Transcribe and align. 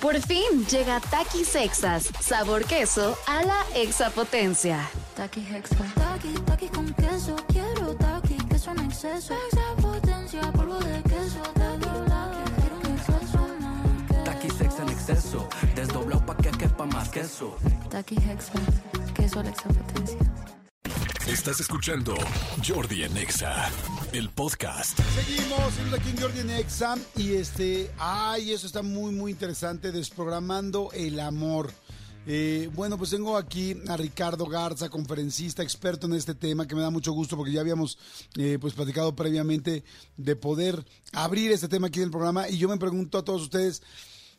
Por 0.00 0.18
fin 0.22 0.66
llega 0.70 0.98
Takis 0.98 1.48
Sexas, 1.48 2.08
sabor 2.20 2.64
queso 2.64 3.18
a 3.26 3.42
la 3.42 3.62
exapotencia. 3.74 4.88
Taki 5.14 5.40
Hexa. 5.40 5.76
Taki, 5.94 6.32
taki 6.46 6.68
con 6.68 6.92
queso. 6.94 7.36
Quiero 7.48 7.94
taki, 7.96 8.36
queso 8.48 8.70
en 8.70 8.80
exceso. 8.80 9.34
Exapotencia, 9.52 10.40
polvo 10.52 10.78
de 10.78 11.02
queso. 11.02 11.42
Taki, 11.54 11.86
quiero 12.60 12.76
un 12.82 12.86
exceso 12.96 13.38
más. 13.60 14.80
En 14.80 14.88
exceso, 14.88 15.48
desdoblado 15.74 16.24
pa' 16.24 16.36
que 16.36 16.50
quepa 16.50 16.86
más 16.86 17.10
queso. 17.10 17.56
Taki 17.90 18.16
Hexa. 18.16 18.52
Queso 19.14 19.40
a 19.40 19.42
la 19.42 19.50
exapotencia. 19.50 20.18
Estás 21.26 21.60
escuchando 21.60 22.14
Jordi 22.66 23.04
en 23.04 23.16
Exa, 23.18 23.70
el 24.12 24.28
podcast. 24.30 24.98
Seguimos, 25.14 25.94
aquí 25.94 26.10
en 26.10 26.20
Jordi 26.20 26.40
en 26.40 26.50
Exa 26.50 26.96
y 27.16 27.34
este, 27.34 27.90
ay, 27.98 28.52
eso 28.52 28.66
está 28.66 28.82
muy, 28.82 29.12
muy 29.12 29.32
interesante, 29.32 29.92
desprogramando 29.92 30.90
el 30.92 31.20
amor. 31.20 31.72
Eh, 32.26 32.68
bueno, 32.74 32.98
pues 32.98 33.10
tengo 33.10 33.36
aquí 33.36 33.76
a 33.88 33.96
Ricardo 33.96 34.46
Garza, 34.46 34.88
conferencista, 34.88 35.62
experto 35.62 36.06
en 36.06 36.14
este 36.14 36.34
tema, 36.34 36.66
que 36.66 36.74
me 36.74 36.82
da 36.82 36.90
mucho 36.90 37.12
gusto 37.12 37.36
porque 37.36 37.52
ya 37.52 37.60
habíamos 37.60 37.98
eh, 38.36 38.58
pues 38.60 38.74
platicado 38.74 39.14
previamente 39.14 39.84
de 40.16 40.36
poder 40.36 40.84
abrir 41.12 41.52
este 41.52 41.68
tema 41.68 41.86
aquí 41.86 42.00
en 42.00 42.06
el 42.06 42.10
programa 42.10 42.48
y 42.48 42.58
yo 42.58 42.68
me 42.68 42.78
pregunto 42.78 43.18
a 43.18 43.24
todos 43.24 43.42
ustedes, 43.42 43.82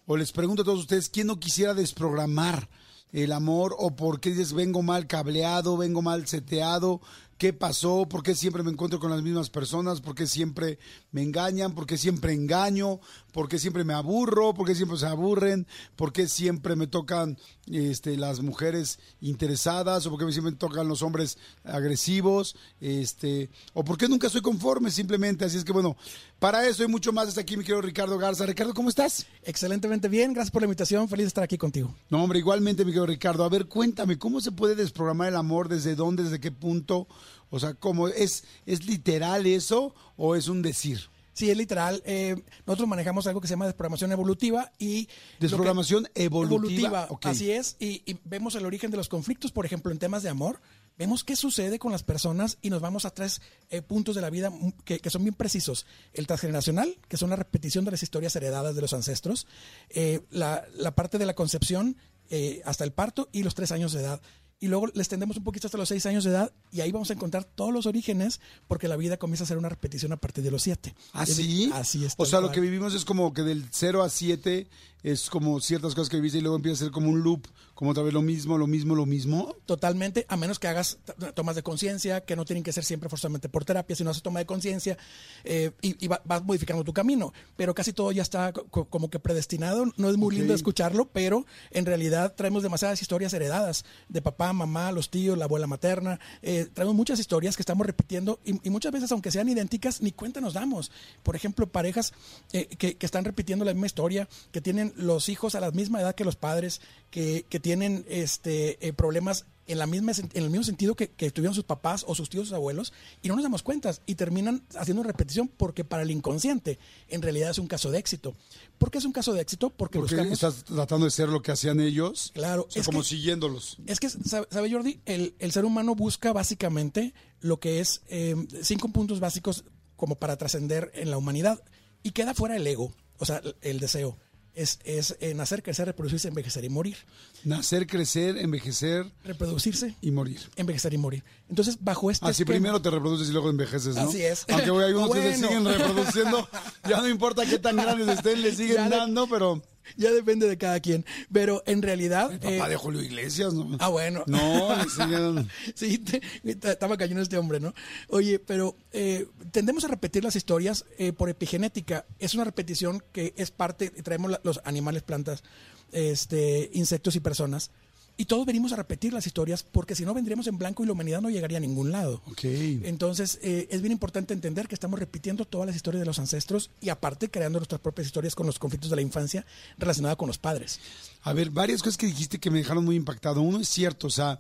o 0.06 0.18
les 0.18 0.32
pregunto 0.32 0.64
a 0.64 0.66
todos 0.66 0.80
ustedes, 0.80 1.10
¿quién 1.10 1.28
no 1.28 1.40
quisiera 1.40 1.74
desprogramar 1.74 2.70
el 3.14 3.32
amor 3.32 3.76
o 3.78 3.96
por 3.96 4.20
qué 4.20 4.32
dices 4.32 4.54
vengo 4.54 4.82
mal 4.82 5.08
cableado, 5.08 5.78
vengo 5.78 6.02
mal 6.02 6.28
seteado? 6.28 7.02
¿Qué 7.42 7.54
pasó? 7.54 8.06
¿Por 8.08 8.22
qué 8.22 8.36
siempre 8.36 8.62
me 8.62 8.70
encuentro 8.70 9.00
con 9.00 9.10
las 9.10 9.24
mismas 9.24 9.50
personas? 9.50 10.00
¿Por 10.00 10.14
qué 10.14 10.28
siempre 10.28 10.78
me 11.12 11.24
engañan? 11.24 11.74
¿Por 11.74 11.88
qué 11.88 11.98
siempre 11.98 12.34
engaño? 12.34 13.00
¿Por 13.34 13.50
qué 13.50 13.58
siempre 13.58 13.84
me 13.84 13.96
aburro? 13.96 14.54
¿Por 14.54 14.68
qué 14.68 14.76
siempre 14.76 15.00
se 15.00 15.08
aburren? 15.08 15.66
¿Por 15.96 16.14
qué 16.14 16.28
siempre 16.28 16.76
me 16.76 16.86
tocan 16.86 17.40
este, 17.66 18.16
las 18.16 18.42
mujeres 18.42 19.00
interesadas? 19.22 20.06
¿O 20.06 20.12
por 20.12 20.20
qué 20.20 20.32
siempre 20.32 20.52
me 20.52 20.58
tocan 20.60 20.88
los 20.88 21.02
hombres 21.02 21.40
agresivos? 21.64 22.56
Este, 22.80 23.50
¿O 23.74 23.84
por 23.84 23.98
qué 23.98 24.08
nunca 24.08 24.28
estoy 24.28 24.44
conforme 24.44 24.92
simplemente? 24.92 25.44
Así 25.44 25.58
es 25.58 25.64
que 25.64 25.72
bueno, 25.72 25.98
para 26.38 26.68
eso 26.68 26.84
y 26.84 26.88
mucho 26.88 27.12
más 27.12 27.28
está 27.28 27.42
aquí 27.42 27.58
mi 27.58 27.64
querido 27.64 27.82
Ricardo 27.82 28.20
Garza. 28.20 28.46
Ricardo, 28.46 28.76
¿cómo 28.76 28.90
estás? 28.90 29.26
Excelentemente 29.42 30.10
bien, 30.10 30.34
gracias 30.34 30.52
por 30.52 30.62
la 30.62 30.68
invitación, 30.68 31.10
feliz 31.10 31.24
de 31.24 31.30
estar 31.30 31.44
aquí 31.44 31.58
contigo. 31.58 31.96
No, 32.12 32.24
hombre, 32.24 32.38
igualmente, 32.38 32.86
mi 32.86 32.92
querido 32.92 33.08
Ricardo. 33.08 33.44
A 33.44 33.50
ver, 33.50 33.66
cuéntame, 33.66 34.20
¿cómo 34.20 34.42
se 34.42 34.52
puede 34.52 34.76
desprogramar 34.76 35.30
el 35.30 35.38
amor? 35.38 35.70
¿Desde 35.70 35.96
dónde? 35.96 36.24
¿Desde 36.24 36.40
qué 36.40 36.52
punto? 36.52 37.08
O 37.50 37.60
sea, 37.60 37.74
¿cómo 37.74 38.08
es, 38.08 38.44
es 38.66 38.86
literal 38.86 39.46
eso 39.46 39.94
o 40.18 40.36
es 40.36 40.48
un 40.48 40.62
decir? 40.62 41.00
Sí, 41.34 41.50
es 41.50 41.56
literal. 41.58 42.04
eh, 42.06 42.36
nosotros 42.68 42.90
manejamos 42.90 43.26
algo 43.26 43.40
que 43.40 43.48
se 43.48 43.54
llama 43.54 43.66
desprogramación 43.66 44.12
evolutiva 44.12 44.72
y... 44.78 45.08
Desprogramación 45.40 46.04
que- 46.14 46.24
evolutiva. 46.26 47.08
Así 47.24 47.52
es, 47.52 47.78
y, 47.80 48.04
y 48.06 48.18
vemos 48.26 48.56
el 48.56 48.66
origen 48.66 48.92
de 48.92 48.98
los 48.98 49.08
conflictos, 49.08 49.52
por 49.52 49.66
ejemplo, 49.66 49.92
en 49.92 49.98
temas 49.98 50.24
de 50.24 50.30
amor. 50.30 50.62
Vemos 50.98 51.24
qué 51.24 51.36
sucede 51.38 51.80
con 51.80 51.94
las 51.94 52.04
personas 52.04 52.58
y 52.62 52.70
nos 52.70 52.82
vamos 52.82 53.06
a 53.06 53.12
tres 53.12 53.42
eh, 53.70 53.82
puntos 53.82 54.14
de 54.14 54.22
la 54.22 54.30
vida 54.30 54.52
que, 54.84 55.00
que 55.00 55.10
son 55.10 55.24
bien 55.24 55.34
precisos. 55.34 55.86
El 56.14 56.28
transgeneracional, 56.28 56.98
que 57.08 57.18
son 57.18 57.30
la 57.30 57.38
repetición 57.38 57.86
de 57.86 57.92
las 57.92 58.04
historias 58.04 58.36
heredadas 58.36 58.76
de 58.76 58.82
los 58.82 58.94
ancestros. 58.94 59.48
eh, 59.90 60.20
la, 60.32 60.66
la 60.76 60.94
parte 60.94 61.18
de 61.18 61.26
la 61.26 61.34
concepción 61.34 61.96
eh, 62.30 62.62
hasta 62.66 62.84
el 62.84 62.92
parto 62.92 63.30
y 63.32 63.44
los 63.44 63.56
tres 63.56 63.72
años 63.72 63.94
de 63.94 64.02
edad. 64.02 64.22
Y 64.62 64.68
luego 64.68 64.88
les 64.94 65.10
tendemos 65.10 65.36
un 65.38 65.44
poquito 65.44 65.68
hasta 65.68 65.78
los 65.78 65.90
seis 65.90 66.06
años 66.06 66.24
de 66.24 66.30
edad 66.30 66.54
y 66.72 66.80
ahí 66.82 66.92
vamos 66.92 67.10
a 67.10 67.14
encontrar 67.14 67.44
todos 67.44 67.74
los 67.74 67.88
orígenes 67.88 68.40
porque 68.68 68.88
la 68.88 68.96
vida 68.96 69.18
comienza 69.18 69.44
a 69.44 69.48
ser 69.48 69.58
una 69.58 69.68
repetición 69.70 70.12
a 70.14 70.18
partir 70.18 70.44
de 70.44 70.52
los 70.52 70.62
siete. 70.62 70.94
¿Así? 71.14 71.70
Así 71.74 72.06
es. 72.06 72.14
¿Ah, 72.14 72.16
O 72.20 72.26
sea, 72.28 72.40
lo 72.40 72.48
cual. 72.48 72.56
que 72.56 72.62
vivimos 72.62 72.94
es 72.94 73.04
como 73.04 73.34
que 73.34 73.42
del 73.42 73.66
0 73.72 74.04
a 74.04 74.10
7 74.10 74.68
es 75.04 75.32
como 75.32 75.60
ciertas 75.62 75.96
cosas 75.96 76.10
que 76.10 76.18
viviste 76.18 76.38
y 76.38 76.42
luego 76.42 76.58
empieza 76.58 76.76
a 76.84 76.86
ser 76.86 76.92
como 76.92 77.10
un 77.10 77.24
loop, 77.24 77.48
como 77.74 77.90
otra 77.90 78.04
vez 78.04 78.14
lo 78.14 78.22
mismo, 78.22 78.60
lo 78.60 78.68
mismo, 78.68 78.94
lo 78.94 79.08
mismo. 79.08 79.56
Totalmente, 79.66 80.28
a 80.30 80.38
menos 80.38 80.60
que 80.60 80.68
hagas 80.68 81.00
tomas 81.34 81.56
de 81.56 81.64
conciencia, 81.64 82.22
que 82.22 82.36
no 82.36 82.46
tienen 82.46 82.62
que 82.64 82.72
ser 82.72 82.84
siempre 82.84 83.10
forzosamente 83.10 83.50
por 83.50 83.66
terapia, 83.66 83.96
sino 83.96 84.12
haces 84.12 84.22
toma 84.22 84.38
de 84.38 84.46
conciencia 84.46 85.00
eh, 85.44 85.72
y, 85.82 86.06
y 86.06 86.08
va- 86.08 86.22
vas 86.24 86.44
modificando 86.44 86.84
tu 86.84 86.94
camino. 86.94 87.34
Pero 87.58 87.74
casi 87.74 87.94
todo 87.94 88.12
ya 88.12 88.22
está 88.22 88.54
co- 88.54 88.66
co- 88.68 88.86
como 88.86 89.10
que 89.10 89.18
predestinado. 89.18 89.86
No 89.98 90.12
es 90.12 90.18
muy 90.18 90.28
Ok. 90.36 90.40
lindo 90.40 90.54
escucharlo, 90.54 91.10
pero 91.12 91.48
en 91.72 91.88
realidad 91.88 92.36
traemos 92.36 92.62
demasiadas 92.62 93.02
historias 93.02 93.34
heredadas 93.34 93.86
de 94.08 94.22
papá, 94.22 94.51
mamá, 94.54 94.92
los 94.92 95.10
tíos, 95.10 95.38
la 95.38 95.46
abuela 95.46 95.68
materna. 95.68 96.20
Eh, 96.42 96.68
traemos 96.74 96.96
muchas 96.96 97.20
historias 97.20 97.56
que 97.56 97.62
estamos 97.62 97.86
repitiendo 97.86 98.40
y, 98.44 98.70
muchas 98.70 98.92
veces, 98.92 99.12
aunque 99.12 99.32
sean 99.32 99.50
idénticas, 99.50 100.02
ni 100.02 100.12
cuenta 100.12 100.42
nos 100.42 100.54
damos. 100.54 100.92
Por 101.24 101.36
ejemplo, 101.36 101.68
parejas 101.68 102.14
eh, 102.54 102.68
que, 102.68 102.98
están 103.00 103.26
repitiendo 103.26 103.66
la 103.66 103.74
misma 103.74 103.88
historia, 103.88 104.28
que 104.52 104.62
tienen 104.62 104.94
los 104.96 105.30
hijos 105.30 105.56
a 105.56 105.60
la 105.60 105.72
misma 105.72 106.02
edad 106.02 106.16
que 106.16 106.26
los 106.26 106.36
padres, 106.36 106.82
que, 107.10 107.46
que 107.50 107.60
tienen 107.60 108.06
este, 108.08 108.86
eh, 108.86 108.94
problemas 108.94 109.46
en, 109.72 109.80
la 109.80 109.88
misma, 109.88 110.12
en 110.12 110.44
el 110.44 110.50
mismo 110.50 110.64
sentido 110.64 110.96
que, 110.96 111.10
que 111.10 111.32
tuvieron 111.32 111.54
sus 111.56 111.64
papás 111.64 112.04
o 112.08 112.16
sus 112.16 112.30
tíos, 112.30 112.48
sus 112.50 112.56
abuelos, 112.56 112.94
y 113.22 113.28
no 113.28 113.36
nos 113.36 113.44
damos 113.44 113.64
cuenta 113.64 113.94
y 114.06 114.16
terminan 114.16 114.64
haciendo 114.76 115.04
repetición 115.04 115.48
porque 115.48 115.84
para 115.84 116.04
el 116.04 116.12
inconsciente 116.12 116.80
en 117.10 117.22
realidad 117.22 117.50
es 117.52 117.58
un 117.58 117.68
caso 117.68 117.92
de 117.92 118.00
éxito. 118.00 118.36
¿Por 118.78 118.92
qué 118.92 118.98
es 119.00 119.06
un 119.06 119.12
caso 119.12 119.34
de 119.34 119.42
éxito? 119.42 119.70
Porque, 119.70 120.00
Porque 120.00 120.16
buscamos... 120.16 120.34
estás 120.34 120.64
tratando 120.64 121.06
de 121.06 121.12
ser 121.12 121.30
lo 121.30 121.42
que 121.42 121.52
hacían 121.52 121.80
ellos. 121.80 122.32
Claro, 122.34 122.66
O 122.68 122.72
sea, 122.72 122.82
es 122.82 122.86
como 122.86 123.00
que- 123.02 123.08
siguiéndolos. 123.08 123.78
Es 123.86 124.00
que, 124.00 124.10
sabe, 124.10 124.48
sabe, 124.52 124.72
Jordi, 124.72 125.00
el, 125.06 125.36
el 125.40 125.52
ser 125.52 125.66
humano 125.66 125.96
busca 125.96 126.34
básicamente 126.34 127.14
lo 127.40 127.60
que 127.60 127.80
es 127.80 128.02
eh, 128.10 128.36
cinco 128.62 128.90
puntos 128.90 129.20
básicos 129.20 129.64
como 129.96 130.16
para 130.16 130.36
trascender 130.38 130.92
en 130.96 131.12
la 131.12 131.18
humanidad 131.18 131.62
y 132.04 132.12
queda 132.12 132.34
fuera 132.34 132.56
el 132.56 132.66
ego, 132.66 132.92
o 133.20 133.26
sea, 133.26 133.38
el, 133.38 133.56
el 133.62 133.80
deseo. 133.80 134.18
Es, 134.54 134.80
es 134.84 135.16
eh, 135.22 135.34
nacer, 135.34 135.64
crecer, 135.64 135.86
reproducirse, 135.88 136.28
envejecer 136.28 136.66
y 136.66 136.70
morir. 136.70 136.98
Nacer, 137.46 137.88
crecer, 137.88 138.38
envejecer 138.38 139.06
Reproducirse, 139.24 139.96
y 140.02 140.12
morir. 140.12 140.42
envejecer 140.58 140.94
y 140.94 140.98
morir. 140.98 141.24
Entonces, 141.50 141.78
bajo 141.80 142.12
este 142.12 142.26
Así 142.26 142.44
esquema- 142.44 142.56
primero 142.60 142.82
te 142.82 142.90
reproduces 142.90 143.30
y 143.30 143.32
luego 143.32 143.50
envejeces, 143.50 143.96
¿no? 143.96 144.02
Así 144.10 144.22
es. 144.22 144.46
Aunque 144.50 144.70
hay 144.84 144.94
unos 144.94 145.12
que 145.12 145.22
se 145.22 145.36
siguen 145.48 145.66
reproduciendo, 145.66 146.50
ya 146.88 146.98
no 147.02 147.08
importa 147.08 147.46
qué 147.46 147.60
tan 147.60 147.78
grandes 147.78 148.08
estén, 148.10 148.42
le 148.42 148.52
siguen 148.56 148.76
Ya 148.76 148.90
dando, 148.90 149.28
pero... 149.28 149.62
Ya 149.98 150.12
depende 150.12 150.48
de 150.48 150.58
cada 150.58 150.80
quien. 150.80 151.06
Pero 151.32 151.64
en 151.66 151.82
realidad... 151.82 152.32
El 152.32 152.40
papá 152.40 152.68
eh, 152.68 152.70
de 152.70 152.76
Julio 152.78 153.02
Iglesias, 153.02 153.54
¿no? 153.54 153.78
Ah, 153.80 153.90
bueno. 153.90 154.24
No. 154.28 154.70
Sí, 155.76 155.98
te- 155.98 156.22
te- 156.56 156.72
estaba 156.72 156.98
cayendo 156.98 157.22
este 157.22 157.38
hombre, 157.38 157.60
¿no? 157.60 157.74
Oye, 158.10 158.40
pero 158.40 158.76
eh, 158.92 159.28
tendemos 159.52 159.84
a 159.84 159.88
repetir 159.88 160.24
las 160.24 160.36
historias 160.36 160.86
eh, 160.98 161.14
por 161.14 161.30
epigenética. 161.30 162.06
Es 162.20 162.34
una 162.34 162.44
repetición 162.44 163.04
que 163.12 163.34
es 163.38 163.52
parte, 163.52 163.90
traemos 163.90 164.32
la- 164.32 164.42
los 164.44 164.62
animales, 164.64 165.04
plantas, 165.04 165.44
este, 165.92 166.70
insectos 166.74 167.16
y 167.16 167.20
personas. 167.20 167.72
Y 168.18 168.26
todos 168.26 168.46
venimos 168.46 168.72
a 168.74 168.76
repetir 168.76 169.14
las 169.14 169.26
historias 169.26 169.64
porque 169.64 169.96
si 169.96 170.06
no 170.06 170.14
vendríamos 170.14 170.46
en 170.48 170.58
blanco 170.58 170.84
y 170.84 170.86
la 170.86 170.94
humanidad 170.94 171.22
no 171.22 171.30
llegaría 171.30 171.58
a 171.58 171.62
ningún 171.62 171.92
lado. 171.92 172.22
Entonces, 172.44 173.40
eh, 173.42 173.68
es 173.72 173.82
bien 173.82 173.92
importante 173.92 174.34
entender 174.34 174.68
que 174.68 174.76
estamos 174.76 175.00
repitiendo 175.00 175.46
todas 175.46 175.66
las 175.66 175.76
historias 175.76 176.02
de 176.02 176.06
los 176.06 176.20
ancestros 176.20 176.70
y 176.82 176.90
aparte 176.90 177.32
creando 177.32 177.60
nuestras 177.60 177.82
propias 177.82 178.08
historias 178.08 178.36
con 178.36 178.46
los 178.46 178.60
conflictos 178.60 178.90
de 178.90 178.96
la 178.96 179.02
infancia 179.02 179.46
relacionadas 179.78 180.18
con 180.18 180.28
los 180.28 180.38
padres. 180.38 180.80
A 181.24 181.34
ver, 181.34 181.50
varias 181.50 181.82
cosas 181.82 181.98
que 181.98 182.06
dijiste 182.06 182.40
que 182.40 182.52
me 182.52 182.60
dejaron 182.60 182.86
muy 182.86 182.96
impactado. 182.96 183.42
Uno 183.42 183.60
es 183.60 183.70
cierto, 183.70 184.08
o 184.08 184.12
sea, 184.12 184.40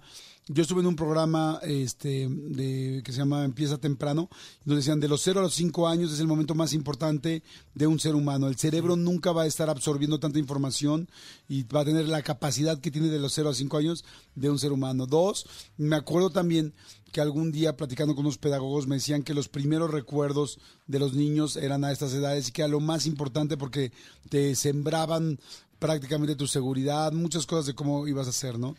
yo 0.54 0.64
estuve 0.64 0.82
en 0.82 0.88
un 0.88 0.98
programa 0.98 1.60
este, 1.64 2.28
de, 2.30 3.02
que 3.06 3.14
se 3.14 3.20
llama 3.20 3.46
Empieza 3.46 3.78
Temprano, 3.78 4.30
donde 4.66 4.82
decían 4.82 5.00
de 5.00 5.08
los 5.08 5.22
0 5.22 5.40
a 5.40 5.44
los 5.44 5.54
5 5.54 5.88
años 5.88 6.12
es 6.12 6.20
el 6.20 6.28
momento 6.28 6.56
más 6.56 6.74
importante 6.74 7.42
de 7.74 7.88
un 7.88 8.00
ser 8.00 8.16
humano. 8.16 8.48
El 8.48 8.58
cerebro 8.58 8.98
nunca 8.98 9.32
va 9.32 9.44
a 9.44 9.46
estar 9.46 9.70
absorbiendo 9.70 10.20
tanta 10.20 10.40
información 10.40 11.10
y 11.48 11.64
va 11.64 11.82
a 11.82 11.86
tener 11.86 12.06
la 12.10 12.22
capacidad 12.22 12.80
que 12.80 12.92
tiene 12.92 13.08
de 13.08 13.20
los 13.20 13.34
0 13.34 13.50
a 13.50 13.54
5 13.54 13.78
años 13.78 14.04
de 14.36 14.50
un 14.50 14.60
ser 14.60 14.74
humano. 14.74 15.06
Dos, 15.06 15.46
me 15.78 15.96
acuerdo 15.96 16.32
también 16.32 16.74
que 17.14 17.22
algún 17.22 17.54
día 17.54 17.78
platicando 17.78 18.14
con 18.14 18.26
unos 18.26 18.38
pedagogos 18.38 18.88
me 18.88 18.96
decían 18.96 19.24
que 19.24 19.34
los 19.34 19.48
primeros 19.48 19.90
recuerdos 19.90 20.60
de 20.86 21.00
los 21.00 21.14
niños 21.14 21.56
eran 21.56 21.86
a 21.86 21.94
estas 21.94 22.14
edades 22.14 22.50
y 22.50 22.52
que 22.52 22.62
era 22.62 22.70
lo 22.70 22.82
más 22.82 23.06
importante 23.06 23.56
porque 23.56 23.94
te 24.30 24.56
sembraban 24.56 25.40
prácticamente 25.80 26.36
tu 26.36 26.48
seguridad, 26.48 27.14
muchas 27.14 27.46
cosas 27.46 27.68
de 27.68 27.74
cómo 27.74 28.06
ibas 28.08 28.28
a 28.28 28.32
hacer, 28.32 28.60
¿no? 28.60 28.76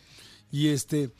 Y 0.51 0.67
este, 0.67 1.11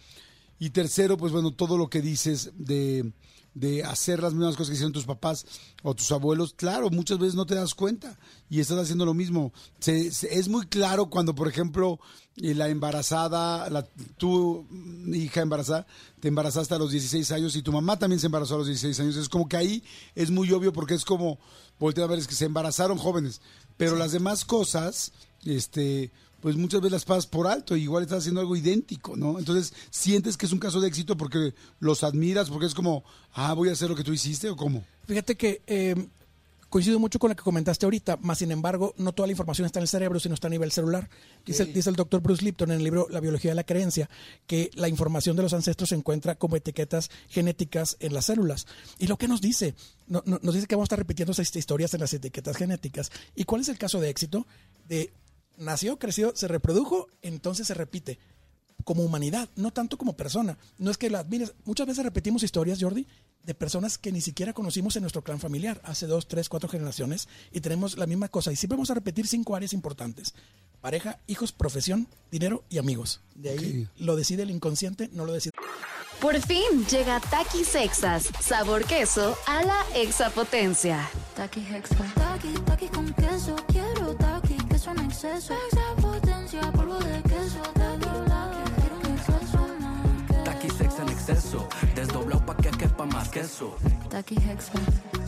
y 0.65 0.69
tercero, 0.69 1.17
pues 1.17 1.31
bueno, 1.31 1.51
todo 1.51 1.77
lo 1.77 1.89
que 1.89 2.01
dices 2.01 2.51
de, 2.55 3.11
de 3.53 3.83
hacer 3.83 4.21
las 4.21 4.33
mismas 4.33 4.55
cosas 4.55 4.69
que 4.69 4.73
hicieron 4.75 4.93
tus 4.93 5.05
papás 5.05 5.45
o 5.83 5.93
tus 5.93 6.11
abuelos, 6.11 6.53
claro, 6.53 6.89
muchas 6.89 7.19
veces 7.19 7.35
no 7.35 7.45
te 7.45 7.55
das 7.55 7.73
cuenta 7.73 8.17
y 8.49 8.59
estás 8.59 8.77
haciendo 8.79 9.05
lo 9.05 9.13
mismo. 9.13 9.51
Se- 9.79 10.11
se- 10.11 10.33
es 10.37 10.47
muy 10.47 10.65
claro 10.67 11.07
cuando, 11.09 11.35
por 11.35 11.47
ejemplo, 11.47 11.99
eh, 12.37 12.53
la 12.55 12.69
embarazada, 12.69 13.69
la, 13.69 13.83
tu 14.17 14.65
hija 15.13 15.41
embarazada, 15.41 15.85
te 16.19 16.29
embarazaste 16.29 16.73
a 16.75 16.79
los 16.79 16.91
16 16.91 17.31
años 17.31 17.55
y 17.55 17.61
tu 17.61 17.71
mamá 17.71 17.99
también 17.99 18.19
se 18.19 18.27
embarazó 18.27 18.55
a 18.55 18.59
los 18.59 18.67
16 18.67 18.99
años. 19.01 19.15
Es 19.17 19.29
como 19.29 19.47
que 19.49 19.57
ahí 19.57 19.83
es 20.15 20.31
muy 20.31 20.51
obvio 20.51 20.71
porque 20.71 20.93
es 20.93 21.03
como, 21.05 21.39
voltea 21.79 22.05
a 22.05 22.07
ver, 22.07 22.19
es 22.19 22.27
que 22.27 22.35
se 22.35 22.45
embarazaron 22.45 22.97
jóvenes, 22.97 23.41
pero 23.77 23.95
las 23.97 24.11
demás 24.13 24.45
cosas, 24.45 25.11
este, 25.45 26.11
pues 26.43 26.55
muchas 26.57 26.81
veces 26.81 26.91
las 26.91 27.05
pasas 27.05 27.25
por 27.25 27.47
alto 27.47 27.75
y 27.75 27.81
igual 27.83 28.03
estás 28.03 28.19
haciendo 28.19 28.41
algo 28.41 28.55
idéntico, 28.55 29.15
¿no? 29.15 29.39
Entonces, 29.39 29.73
sientes 29.89 30.37
que 30.37 30.45
es 30.45 30.51
un 30.51 30.59
caso 30.59 30.79
de 30.79 30.87
éxito 30.89 31.17
porque 31.17 31.55
los 31.79 32.03
admiras, 32.03 32.49
porque 32.51 32.67
es 32.67 32.75
como, 32.75 33.03
ah, 33.33 33.53
voy 33.53 33.69
a 33.69 33.71
hacer 33.71 33.89
lo 33.89 33.95
que 33.95 34.03
tú 34.03 34.13
hiciste 34.13 34.49
o 34.49 34.55
cómo. 34.55 34.83
Fíjate 35.07 35.35
que 35.37 35.61
eh, 35.65 35.95
coincido 36.69 36.99
mucho 36.99 37.19
con 37.19 37.29
lo 37.29 37.35
que 37.35 37.43
comentaste 37.43 37.85
ahorita, 37.85 38.17
más 38.17 38.39
sin 38.39 38.51
embargo, 38.51 38.93
no 38.97 39.13
toda 39.13 39.27
la 39.27 39.31
información 39.31 39.65
está 39.67 39.79
en 39.79 39.83
el 39.83 39.87
cerebro, 39.87 40.19
sino 40.19 40.33
está 40.35 40.47
a 40.47 40.49
nivel 40.49 40.71
celular. 40.71 41.09
Dice, 41.45 41.65
dice 41.65 41.89
el 41.89 41.95
doctor 41.95 42.19
Bruce 42.21 42.43
Lipton 42.43 42.71
en 42.71 42.77
el 42.79 42.83
libro 42.83 43.07
La 43.09 43.19
biología 43.19 43.51
de 43.51 43.55
la 43.55 43.63
creencia, 43.63 44.09
que 44.47 44.69
la 44.73 44.89
información 44.89 45.35
de 45.37 45.43
los 45.43 45.53
ancestros 45.53 45.89
se 45.89 45.95
encuentra 45.95 46.35
como 46.35 46.55
etiquetas 46.55 47.09
genéticas 47.29 47.95
en 47.99 48.13
las 48.13 48.25
células. 48.25 48.65
¿Y 48.99 49.07
lo 49.07 49.17
que 49.17 49.27
nos 49.27 49.39
dice? 49.39 49.75
No- 50.07 50.23
no- 50.25 50.39
nos 50.41 50.55
dice 50.55 50.67
que 50.67 50.75
vamos 50.75 50.85
a 50.85 50.89
estar 50.89 50.99
repitiendo 50.99 51.31
esas 51.31 51.55
historias 51.55 51.93
en 51.93 52.01
las 52.01 52.13
etiquetas 52.13 52.57
genéticas. 52.57 53.11
¿Y 53.35 53.43
cuál 53.45 53.61
es 53.61 53.69
el 53.69 53.77
caso 53.77 53.99
de 54.01 54.09
éxito? 54.09 54.45
De 54.89 55.13
nació, 55.57 55.99
creció, 55.99 56.33
se 56.35 56.47
reprodujo, 56.47 57.07
entonces 57.21 57.67
se 57.67 57.73
repite 57.73 58.19
como 58.83 59.03
humanidad, 59.03 59.49
no 59.55 59.71
tanto 59.71 59.97
como 59.97 60.13
persona. 60.13 60.57
No 60.77 60.91
es 60.91 60.97
que 60.97 61.09
las 61.09 61.27
mires, 61.27 61.53
muchas 61.65 61.87
veces 61.87 62.03
repetimos 62.03 62.43
historias, 62.43 62.79
Jordi, 62.81 63.07
de 63.43 63.53
personas 63.53 63.97
que 63.97 64.11
ni 64.11 64.21
siquiera 64.21 64.53
conocimos 64.53 64.95
en 64.95 65.03
nuestro 65.03 65.21
clan 65.21 65.39
familiar 65.39 65.81
hace 65.83 66.07
dos, 66.07 66.27
tres, 66.27 66.49
cuatro 66.49 66.69
generaciones 66.69 67.27
y 67.51 67.61
tenemos 67.61 67.97
la 67.97 68.07
misma 68.07 68.29
cosa. 68.29 68.51
Y 68.51 68.55
siempre 68.55 68.77
vamos 68.77 68.91
a 68.91 68.95
repetir 68.95 69.27
cinco 69.27 69.55
áreas 69.55 69.73
importantes: 69.73 70.33
pareja, 70.81 71.19
hijos, 71.27 71.51
profesión, 71.51 72.07
dinero 72.31 72.63
y 72.69 72.77
amigos. 72.77 73.21
De 73.35 73.49
ahí 73.49 73.87
lo 73.97 74.15
decide 74.15 74.43
el 74.43 74.51
inconsciente, 74.51 75.09
no 75.13 75.25
lo 75.25 75.33
decide. 75.33 75.51
Por 76.21 76.39
fin 76.39 76.85
llega 76.89 77.19
Takis 77.19 77.67
Sexas, 77.67 78.29
sabor 78.39 78.85
queso 78.85 79.37
a 79.45 79.63
la 79.63 79.85
exapotencia. 79.95 81.09
Taki 81.35 81.59
Hexa. 81.59 82.13
Taki, 82.15 82.53
taki 82.65 82.87
con 82.87 83.13
queso. 83.13 83.55
Quiero 83.67 84.15
exceso. 85.13 85.53
Extra 85.53 85.95
potencia, 86.01 86.61
polvo 86.71 86.97
de 86.97 87.21
queso. 87.23 87.61
Te 87.73 87.97
dobla, 88.03 88.51
quiero 88.79 88.95
un 88.97 89.05
exceso 89.15 89.59
más. 89.79 90.43
Taqui 90.43 90.69
sex 90.69 90.99
en 90.99 91.09
exceso, 91.09 91.67
desdoblado 91.95 92.45
pa' 92.45 92.57
que 92.57 92.71
quepa 92.71 93.05
más 93.05 93.29
queso. 93.29 93.75
Taki 94.09 94.35
Hexa. 94.35 94.73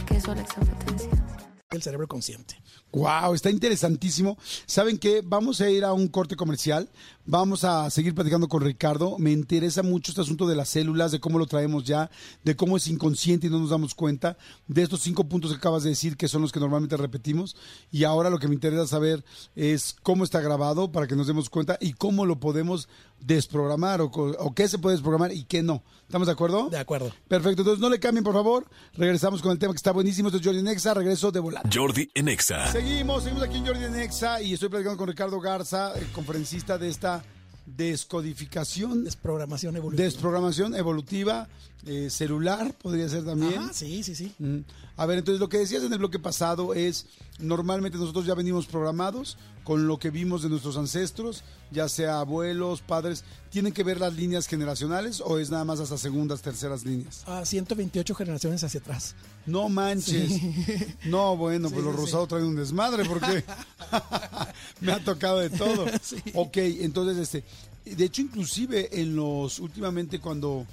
Queso 0.08 0.32
a 0.32 0.36
la. 0.36 1.35
El 1.71 1.81
cerebro 1.81 2.07
consciente. 2.07 2.62
Wow, 2.91 3.33
está 3.33 3.50
interesantísimo. 3.50 4.38
¿Saben 4.65 4.97
qué? 4.97 5.21
Vamos 5.25 5.59
a 5.59 5.69
ir 5.69 5.83
a 5.83 5.94
un 5.94 6.07
corte 6.07 6.35
comercial. 6.35 6.89
Vamos 7.25 7.63
a 7.63 7.89
seguir 7.89 8.13
platicando 8.13 8.47
con 8.47 8.62
Ricardo. 8.62 9.17
Me 9.17 9.31
interesa 9.31 9.83
mucho 9.83 10.12
este 10.12 10.21
asunto 10.21 10.47
de 10.47 10.56
las 10.56 10.69
células, 10.69 11.12
de 11.12 11.19
cómo 11.19 11.39
lo 11.39 11.47
traemos 11.47 11.83
ya, 11.83 12.09
de 12.44 12.56
cómo 12.56 12.77
es 12.77 12.88
inconsciente 12.88 13.47
y 13.47 13.50
no 13.50 13.59
nos 13.59 13.71
damos 13.71 13.95
cuenta, 13.95 14.38
de 14.67 14.83
estos 14.83 15.01
cinco 15.01 15.27
puntos 15.27 15.51
que 15.51 15.57
acabas 15.57 15.83
de 15.83 15.89
decir, 15.89 16.15
que 16.15 16.27
son 16.27 16.41
los 16.41 16.51
que 16.51 16.59
normalmente 16.59 16.95
repetimos. 16.95 17.57
Y 17.91 18.03
ahora 18.03 18.29
lo 18.29 18.39
que 18.39 18.47
me 18.47 18.53
interesa 18.53 18.88
saber 18.88 19.25
es 19.56 19.95
cómo 20.03 20.23
está 20.23 20.39
grabado 20.39 20.91
para 20.91 21.07
que 21.07 21.15
nos 21.15 21.27
demos 21.27 21.50
cuenta 21.50 21.77
y 21.81 21.94
cómo 21.94 22.25
lo 22.25 22.39
podemos 22.39 22.88
desprogramar 23.25 24.01
o, 24.01 24.06
o 24.06 24.54
qué 24.54 24.68
se 24.68 24.77
puede 24.77 24.95
desprogramar 24.95 25.31
y 25.33 25.44
qué 25.44 25.63
no. 25.63 25.83
¿Estamos 26.04 26.27
de 26.27 26.33
acuerdo? 26.33 26.69
De 26.69 26.77
acuerdo. 26.77 27.12
Perfecto, 27.27 27.62
entonces 27.63 27.81
no 27.81 27.89
le 27.89 28.00
cambien, 28.00 28.24
por 28.24 28.33
favor. 28.33 28.66
Regresamos 28.94 29.42
con 29.42 29.51
el 29.51 29.57
tema 29.60 29.74
que 29.74 29.77
está 29.77 29.92
buenísimo. 29.92 30.27
Esto 30.30 30.38
es 30.39 30.45
Jordi 30.45 30.62
Nexa. 30.62 30.94
Regreso 30.94 31.31
de 31.31 31.39
volar. 31.39 31.63
Jordi 31.74 32.10
en 32.13 32.27
Exa. 32.27 32.72
Seguimos, 32.72 33.24
seguimos 33.24 33.44
aquí 33.44 33.57
en 33.57 33.66
Jordi 33.66 33.89
Nexa 33.89 34.42
y 34.42 34.54
estoy 34.54 34.69
platicando 34.69 34.98
con 34.98 35.07
Ricardo 35.07 35.39
Garza, 35.39 35.94
el 35.98 36.06
conferencista 36.12 36.77
de 36.77 36.89
esta 36.89 37.24
descodificación, 37.66 39.04
Desprogramación 39.04 39.75
evolutiva. 39.75 40.04
desprogramación 40.04 40.75
evolutiva 40.75 41.48
eh, 41.88 42.10
celular, 42.10 42.74
podría 42.81 43.07
ser 43.10 43.25
también. 43.25 43.57
Ajá, 43.60 43.74
sí, 43.74 44.04
sí, 44.04 44.16
sí. 44.16 44.33
Mm. 44.39 44.60
A 44.98 45.06
ver, 45.06 45.19
entonces 45.19 45.39
lo 45.39 45.50
que 45.50 45.57
decías 45.57 45.83
en 45.83 45.92
el 45.94 46.00
bloque 46.00 46.19
pasado 46.19 46.74
es, 46.74 47.06
normalmente 47.40 47.98
nosotros 47.98 48.26
ya 48.26 48.34
venimos 48.34 48.66
programados 48.66 49.38
con 49.64 49.88
lo 49.88 49.98
que 49.98 50.12
vimos 50.12 50.44
de 50.44 50.50
nuestros 50.50 50.78
ancestros, 50.78 51.44
ya 51.72 51.90
sea 51.90 52.20
abuelos, 52.20 52.82
padres, 52.82 53.24
¿tienen 53.50 53.74
que 53.74 53.84
ver 53.84 54.00
las 54.00 54.14
líneas 54.14 54.48
generacionales 54.48 55.22
o 55.26 55.40
es 55.40 55.50
nada 55.50 55.66
más 55.66 55.80
hasta 55.80 55.98
segundas, 55.98 56.42
terceras 56.42 56.86
líneas? 56.86 57.24
A 57.28 57.44
128 57.44 58.14
generaciones 58.16 58.64
hacia 58.64 58.80
atrás. 58.80 59.16
No 59.46 59.68
manches. 59.68 60.40
No, 61.06 61.36
bueno, 61.36 61.70
pues 61.72 61.82
Sí, 61.82 61.86
los 61.86 61.96
sí, 61.96 62.02
rosados 62.02 62.28
traen 62.28 62.46
un 62.46 62.56
desmadre 62.56 63.06
porque 63.06 63.44
me 64.82 64.92
ha 64.92 65.04
tocado 65.04 65.40
de 65.40 65.50
todo. 65.50 65.86
Ok, 66.36 66.58
entonces 66.58 67.18
este, 67.18 67.44
de 67.86 68.06
hecho 68.06 68.22
inclusive 68.22 69.02
en 69.02 69.16
los 69.16 69.60
últimamente 69.60 70.20
cuando 70.20 70.66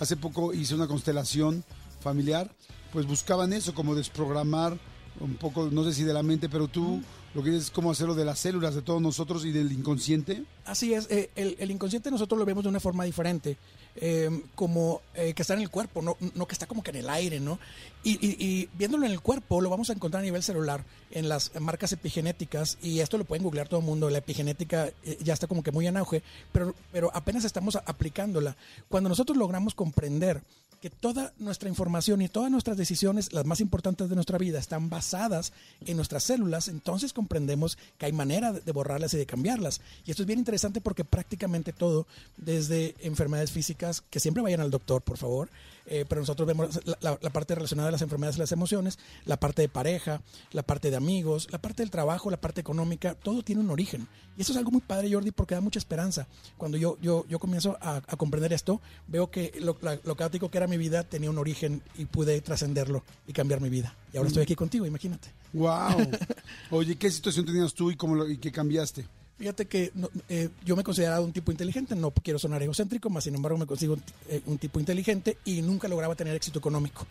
hace 0.00 0.16
poco 0.16 0.52
hice 0.52 0.74
una 0.74 0.86
constelación 0.88 1.64
familiar, 2.00 2.50
pues 2.92 3.06
buscaban 3.06 3.52
eso 3.52 3.74
como 3.74 3.94
desprogramar 3.94 4.78
un 5.18 5.34
poco, 5.34 5.68
no 5.70 5.84
sé 5.84 5.92
si 5.92 6.04
de 6.04 6.12
la 6.12 6.22
mente, 6.22 6.48
pero 6.48 6.68
tú 6.68 7.02
lo 7.34 7.42
que 7.42 7.50
dices 7.50 7.66
es 7.66 7.70
cómo 7.70 7.90
hacerlo 7.90 8.14
de 8.14 8.24
las 8.24 8.38
células 8.38 8.74
de 8.74 8.82
todos 8.82 9.02
nosotros 9.02 9.44
y 9.44 9.52
del 9.52 9.72
inconsciente. 9.72 10.44
Así 10.64 10.94
es, 10.94 11.08
eh, 11.10 11.30
el, 11.36 11.56
el 11.58 11.70
inconsciente 11.70 12.10
nosotros 12.10 12.38
lo 12.38 12.44
vemos 12.44 12.62
de 12.62 12.68
una 12.68 12.80
forma 12.80 13.04
diferente, 13.04 13.56
eh, 13.96 14.30
como 14.54 15.00
eh, 15.14 15.32
que 15.34 15.42
está 15.42 15.54
en 15.54 15.60
el 15.60 15.70
cuerpo, 15.70 16.00
no, 16.02 16.16
no 16.34 16.46
que 16.46 16.52
está 16.52 16.66
como 16.66 16.82
que 16.82 16.90
en 16.90 16.96
el 16.98 17.10
aire, 17.10 17.40
¿no? 17.40 17.58
Y, 18.04 18.12
y- 18.24 18.36
y 18.38 18.68
viéndolo 18.74 19.04
en 19.06 19.12
el 19.12 19.20
cuerpo 19.20 19.60
lo 19.60 19.68
vamos 19.70 19.90
a 19.90 19.94
encontrar 19.94 20.20
a 20.22 20.24
nivel 20.24 20.42
celular, 20.42 20.84
en 21.10 21.28
las 21.28 21.50
marcas 21.60 21.92
epigenéticas, 21.92 22.78
y 22.82 23.00
esto 23.00 23.18
lo 23.18 23.24
pueden 23.24 23.42
googlear 23.42 23.68
todo 23.68 23.80
el 23.80 23.86
mundo, 23.86 24.10
la 24.10 24.18
epigenética 24.18 24.90
eh, 25.02 25.18
ya 25.22 25.32
está 25.34 25.46
como 25.48 25.62
que 25.62 25.72
muy 25.72 25.86
en 25.88 25.96
auge, 25.96 26.22
pero, 26.52 26.74
pero 26.92 27.10
apenas 27.14 27.44
estamos 27.44 27.76
aplicándola. 27.76 28.56
Cuando 28.88 29.08
nosotros 29.08 29.36
logramos 29.36 29.74
comprender 29.74 30.42
que 30.80 30.88
toda 30.88 31.34
nuestra 31.38 31.68
información 31.68 32.22
y 32.22 32.28
todas 32.30 32.50
nuestras 32.50 32.74
decisiones, 32.78 33.34
las 33.34 33.44
más 33.44 33.60
importantes 33.60 34.08
de 34.08 34.14
nuestra 34.14 34.38
vida, 34.38 34.58
están 34.58 34.88
basadas 34.88 35.52
en 35.84 35.96
nuestras 35.96 36.24
células, 36.24 36.68
entonces 36.68 37.12
comprendemos 37.12 37.76
que 37.98 38.06
hay 38.06 38.12
manera 38.12 38.52
de 38.52 38.72
borrarlas 38.72 39.12
y 39.12 39.18
de 39.18 39.26
cambiarlas. 39.26 39.82
Y 40.06 40.10
esto 40.10 40.22
es 40.22 40.26
bien 40.26 40.38
interesante 40.38 40.49
porque 40.80 41.04
prácticamente 41.04 41.72
todo, 41.72 42.06
desde 42.36 42.94
enfermedades 43.00 43.50
físicas, 43.52 44.02
que 44.10 44.20
siempre 44.20 44.42
vayan 44.42 44.60
al 44.60 44.70
doctor, 44.70 45.02
por 45.02 45.16
favor, 45.18 45.48
eh, 45.86 46.04
pero 46.08 46.20
nosotros 46.20 46.46
vemos 46.46 46.80
la, 46.84 46.96
la- 47.00 47.18
la 47.20 47.30
parte 47.30 47.54
relacionada 47.54 47.88
a 47.88 47.92
las 47.92 48.02
enfermedades 48.02 48.36
y 48.36 48.40
las 48.40 48.52
emociones, 48.52 48.98
la 49.24 49.38
parte 49.40 49.62
de 49.62 49.68
pareja, 49.68 50.22
la 50.52 50.62
parte 50.62 50.90
de 50.90 50.96
amigos, 50.96 51.48
la 51.50 51.58
parte 51.60 51.82
del 51.82 51.90
trabajo, 51.90 52.30
la 52.30 52.40
parte 52.40 52.60
económica, 52.60 53.14
todo 53.14 53.42
tiene 53.42 53.60
un 53.62 53.70
origen. 53.70 54.06
Y 54.36 54.42
eso 54.42 54.52
es 54.52 54.58
algo 54.58 54.70
muy 54.70 54.80
padre, 54.82 55.12
Jordi, 55.12 55.32
porque 55.32 55.54
da 55.54 55.60
mucha 55.60 55.78
esperanza. 55.78 56.28
Cuando 56.56 56.76
yo, 56.76 56.96
yo, 57.02 57.26
yo 57.28 57.38
comienzo 57.38 57.76
a, 57.80 57.96
a 57.96 58.16
comprender 58.16 58.52
esto, 58.52 58.80
veo 59.08 59.30
que 59.30 59.52
lo, 59.60 59.76
la- 59.82 59.98
lo 60.04 60.16
caótico 60.16 60.50
que 60.50 60.58
era 60.58 60.66
mi 60.68 60.76
vida 60.76 61.02
tenía 61.02 61.30
un 61.30 61.38
origen 61.38 61.82
y 61.98 62.04
pude 62.04 62.40
trascenderlo 62.40 63.02
y 63.26 63.32
cambiar 63.32 63.60
mi 63.60 63.68
vida. 63.68 63.94
Y 64.12 64.16
ahora 64.18 64.28
estoy 64.28 64.42
aquí 64.44 64.54
contigo, 64.54 64.86
imagínate. 64.86 65.28
Wow. 65.52 66.08
Oye, 66.70 66.96
¿qué 66.96 67.10
situación 67.10 67.46
tenías 67.46 67.74
tú 67.74 67.90
y 67.90 67.96
cómo 67.96 68.14
lo, 68.14 68.28
y 68.28 68.38
qué 68.38 68.52
cambiaste? 68.52 69.06
Fíjate 69.40 69.66
que 69.66 69.90
no- 69.94 70.10
eh, 70.28 70.50
yo 70.66 70.76
me 70.76 70.82
he 70.82 70.84
considerado 70.84 71.24
un 71.24 71.32
tipo 71.32 71.50
inteligente, 71.50 71.96
no 71.96 72.10
quiero 72.10 72.38
sonar 72.38 72.62
egocéntrico, 72.62 73.08
más 73.08 73.24
sin 73.24 73.34
embargo 73.34 73.56
me 73.56 73.64
consigo 73.66 73.94
un, 73.94 74.02
eh, 74.28 74.42
un 74.44 74.58
tipo 74.58 74.78
inteligente 74.78 75.38
y 75.46 75.62
nunca 75.62 75.88
lograba 75.88 76.14
tener 76.14 76.36
éxito 76.36 76.58
económico. 76.58 77.06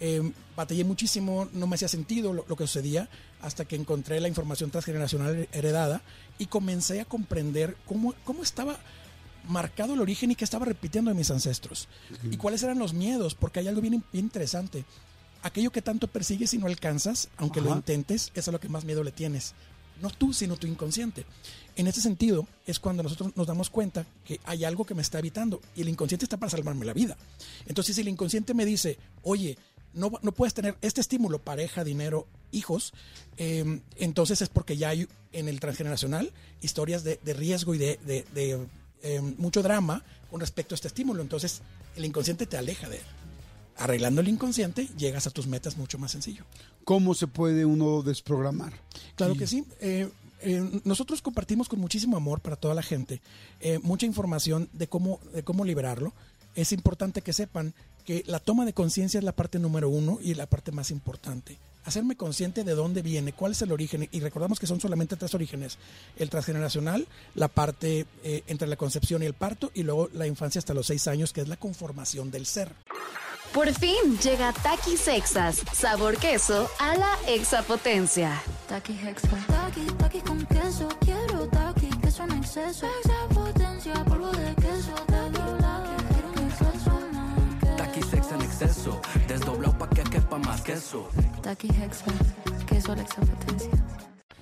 Eh, 0.00 0.32
batallé 0.56 0.82
muchísimo, 0.84 1.46
no 1.52 1.66
me 1.66 1.74
hacía 1.74 1.88
sentido 1.88 2.32
lo, 2.32 2.46
lo 2.48 2.56
que 2.56 2.66
sucedía 2.66 3.10
hasta 3.42 3.66
que 3.66 3.76
encontré 3.76 4.18
la 4.18 4.28
información 4.28 4.70
transgeneracional 4.70 5.46
heredada 5.52 6.00
y 6.38 6.46
comencé 6.46 7.02
a 7.02 7.04
comprender 7.04 7.76
cómo, 7.86 8.14
cómo 8.24 8.42
estaba 8.42 8.78
marcado 9.46 9.92
el 9.92 10.00
origen 10.00 10.30
y 10.30 10.36
qué 10.36 10.44
estaba 10.44 10.64
repitiendo 10.64 11.10
de 11.10 11.16
mis 11.16 11.30
ancestros. 11.30 11.86
Y 12.30 12.38
cuáles 12.38 12.62
eran 12.62 12.78
los 12.78 12.94
miedos, 12.94 13.34
porque 13.34 13.60
hay 13.60 13.68
algo 13.68 13.82
bien, 13.82 14.02
bien 14.10 14.24
interesante. 14.24 14.86
Aquello 15.42 15.70
que 15.70 15.82
tanto 15.82 16.08
persigues 16.08 16.54
y 16.54 16.58
no 16.58 16.66
alcanzas, 16.66 17.28
aunque 17.36 17.60
lo 17.60 17.66
intentes, 17.76 18.32
es 18.34 18.48
a 18.48 18.52
lo 18.52 18.58
que 18.60 18.68
más 18.70 18.84
miedo 18.84 19.04
le 19.04 19.12
tienes. 19.12 19.52
No 20.02 20.10
tú, 20.10 20.32
sino 20.32 20.56
tu 20.56 20.66
inconsciente. 20.66 21.24
En 21.76 21.86
ese 21.86 22.00
sentido, 22.00 22.46
es 22.66 22.78
cuando 22.80 23.02
nosotros 23.02 23.32
nos 23.36 23.46
damos 23.46 23.70
cuenta 23.70 24.04
que 24.24 24.40
hay 24.44 24.64
algo 24.64 24.84
que 24.84 24.94
me 24.94 25.02
está 25.02 25.18
evitando 25.18 25.60
y 25.76 25.82
el 25.82 25.88
inconsciente 25.88 26.24
está 26.24 26.36
para 26.36 26.50
salvarme 26.50 26.84
la 26.86 26.92
vida. 26.92 27.16
Entonces, 27.66 27.94
si 27.96 28.02
el 28.02 28.08
inconsciente 28.08 28.54
me 28.54 28.64
dice, 28.64 28.98
oye, 29.22 29.56
no, 29.94 30.12
no 30.22 30.32
puedes 30.32 30.54
tener 30.54 30.76
este 30.82 31.00
estímulo, 31.00 31.38
pareja, 31.38 31.82
dinero, 31.84 32.26
hijos, 32.52 32.92
eh, 33.36 33.80
entonces 33.96 34.42
es 34.42 34.48
porque 34.48 34.76
ya 34.76 34.90
hay 34.90 35.08
en 35.32 35.48
el 35.48 35.60
transgeneracional 35.60 36.32
historias 36.60 37.04
de, 37.04 37.18
de 37.24 37.32
riesgo 37.32 37.74
y 37.74 37.78
de, 37.78 37.98
de- 38.04 38.66
eh, 39.02 39.20
mucho 39.20 39.62
drama 39.62 40.02
con 40.30 40.40
respecto 40.40 40.74
a 40.74 40.76
este 40.76 40.88
estímulo. 40.88 41.22
Entonces, 41.22 41.62
el 41.96 42.04
inconsciente 42.04 42.46
te 42.46 42.56
aleja 42.56 42.88
de 42.88 42.96
él. 42.96 43.02
Arreglando 43.78 44.20
el 44.20 44.28
inconsciente, 44.28 44.88
llegas 44.96 45.26
a 45.26 45.30
tus 45.30 45.46
metas 45.46 45.76
mucho 45.76 45.98
más 45.98 46.10
sencillo. 46.10 46.44
¿Cómo 46.84 47.14
se 47.14 47.26
puede 47.26 47.64
uno 47.64 48.02
desprogramar? 48.02 48.72
Claro 49.14 49.34
que 49.36 49.46
sí. 49.46 49.64
Eh, 49.80 50.08
eh, 50.40 50.80
nosotros 50.84 51.20
compartimos 51.22 51.68
con 51.68 51.80
muchísimo 51.80 52.16
amor 52.16 52.40
para 52.40 52.56
toda 52.56 52.74
la 52.74 52.82
gente 52.82 53.20
eh, 53.60 53.80
mucha 53.82 54.06
información 54.06 54.68
de 54.72 54.86
cómo, 54.86 55.20
de 55.32 55.42
cómo 55.42 55.64
liberarlo. 55.64 56.12
Es 56.54 56.72
importante 56.72 57.22
que 57.22 57.32
sepan 57.32 57.74
que 58.04 58.24
la 58.26 58.40
toma 58.40 58.64
de 58.64 58.72
conciencia 58.72 59.18
es 59.18 59.24
la 59.24 59.32
parte 59.32 59.58
número 59.58 59.88
uno 59.88 60.18
y 60.22 60.34
la 60.34 60.46
parte 60.46 60.72
más 60.72 60.90
importante. 60.90 61.58
Hacerme 61.84 62.16
consciente 62.16 62.64
de 62.64 62.74
dónde 62.74 63.02
viene, 63.02 63.32
cuál 63.32 63.52
es 63.52 63.62
el 63.62 63.72
origen. 63.72 64.08
Y 64.12 64.20
recordamos 64.20 64.58
que 64.58 64.66
son 64.66 64.80
solamente 64.80 65.16
tres 65.16 65.34
orígenes. 65.34 65.78
El 66.16 66.30
transgeneracional, 66.30 67.06
la 67.34 67.48
parte 67.48 68.06
eh, 68.24 68.42
entre 68.46 68.68
la 68.68 68.76
concepción 68.76 69.22
y 69.22 69.26
el 69.26 69.34
parto, 69.34 69.70
y 69.74 69.82
luego 69.82 70.08
la 70.12 70.26
infancia 70.26 70.58
hasta 70.58 70.74
los 70.74 70.86
seis 70.86 71.06
años, 71.08 71.32
que 71.32 71.40
es 71.40 71.48
la 71.48 71.56
conformación 71.56 72.30
del 72.30 72.46
ser. 72.46 72.72
Por 73.52 73.72
fin 73.72 74.18
llega 74.22 74.52
Takis 74.52 75.00
Sexas, 75.00 75.62
sabor 75.72 76.16
queso 76.18 76.70
a 76.78 76.94
la 76.96 77.18
exapotencia. 77.26 78.40
Taki 78.68 78.92
Hexa. 78.92 79.28
Taki, 79.46 79.80
taki 79.98 80.20
con 80.20 80.44
queso. 80.46 80.88
Quiero 81.00 81.48
taki, 81.48 81.88
queso 82.00 82.24
en 82.24 82.32
exceso. 82.32 82.86
Extra 82.86 83.28
potencia, 83.34 83.94
polvo 84.04 84.30
de 84.32 84.54
queso. 84.56 84.92
Dobla, 85.08 85.96
quiero 86.12 86.28
un 86.36 86.50
exceso. 86.50 87.76
Taqui 87.76 88.02
sex 88.02 88.32
en 88.32 88.42
exceso, 88.42 89.00
desdoblado 89.26 89.76
pa' 89.78 89.88
que 89.90 90.02
quepa 90.04 90.38
más 90.38 90.60
queso. 90.60 91.08
Taki 91.42 91.68
Hexa. 91.68 92.04
queso, 92.66 92.94
la 92.94 93.02
exapotencia. 93.02 93.70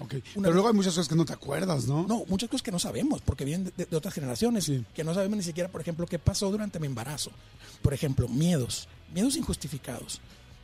Ok. 0.00 0.14
Pero 0.34 0.52
luego 0.52 0.68
hay 0.68 0.74
muchas 0.74 0.92
cosas 0.94 1.08
que 1.08 1.14
no 1.14 1.24
te 1.24 1.32
acuerdas, 1.32 1.86
¿no? 1.86 2.04
No, 2.06 2.24
muchas 2.28 2.48
cosas 2.50 2.62
que 2.62 2.70
no 2.72 2.78
sabemos, 2.78 3.22
porque 3.22 3.44
vienen 3.44 3.72
de, 3.76 3.86
de 3.86 3.96
otras 3.96 4.12
generaciones, 4.12 4.64
Sí. 4.64 4.84
que 4.94 5.04
no 5.04 5.14
sabemos 5.14 5.38
ni 5.38 5.42
siquiera, 5.44 5.70
por 5.70 5.80
ejemplo, 5.80 6.06
qué 6.06 6.18
pasó 6.18 6.50
durante 6.50 6.78
mi 6.80 6.86
embarazo. 6.86 7.30
Por 7.82 7.94
ejemplo, 7.94 8.26
miedos, 8.28 8.88
miedos 9.12 9.36
injustificados. 9.36 10.20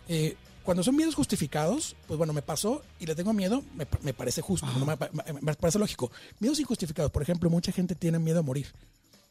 Eh, 0.09 0.37
cuando 0.63 0.83
son 0.85 0.95
miedos 0.95 1.15
justificados, 1.17 1.97
pues 2.07 2.17
bueno, 2.19 2.33
me 2.33 2.43
pasó 2.43 2.83
y 3.01 3.07
le 3.07 3.15
tengo 3.17 3.33
miedo, 3.33 3.63
me, 3.75 3.87
me 4.03 4.15
parece 4.15 4.43
justo, 4.43 4.67
no 4.79 4.87
me, 4.87 4.97
pa- 4.97 5.11
me- 5.13 5.41
me 5.41 5.55
parece 5.55 5.79
lógico. 5.79 6.11
Miedos 6.39 6.61
injustificados, 6.61 7.11
por 7.11 7.23
ejemplo, 7.23 7.51
mucha 7.51 7.73
gente 7.73 7.95
tiene 7.97 8.19
miedo 8.21 8.39
a 8.39 8.43
morir 8.43 8.73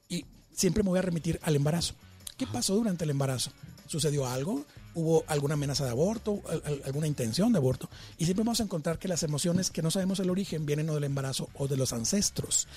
y 0.09 0.25
siempre 0.53 0.83
me 0.83 0.89
voy 0.89 0.99
a 0.99 1.03
remitir 1.03 1.39
al 1.43 1.55
embarazo. 1.55 1.93
¿Qué 2.37 2.47
pasó 2.47 2.75
durante 2.75 3.03
el 3.05 3.11
embarazo? 3.11 3.51
¿Sucedió 3.87 4.27
algo? 4.27 4.65
¿Hubo 4.93 5.23
alguna 5.27 5.53
amenaza 5.53 5.85
de 5.85 5.91
aborto? 5.91 6.41
¿Al- 6.49 6.61
al- 6.65 6.81
¿Alguna 6.85 7.07
intención 7.07 7.51
de 7.53 7.57
aborto? 7.59 7.89
Y 8.17 8.25
siempre 8.25 8.43
vamos 8.43 8.59
a 8.59 8.63
encontrar 8.63 8.99
que 8.99 9.07
las 9.07 9.23
emociones 9.23 9.71
que 9.71 9.81
no 9.81 9.89
sabemos 9.91 10.19
el 10.19 10.29
origen 10.29 10.65
vienen 10.65 10.89
o 10.89 10.93
del 10.95 11.05
embarazo 11.05 11.49
o 11.55 11.67
de 11.67 11.77
los 11.77 11.93
ancestros. 11.93 12.67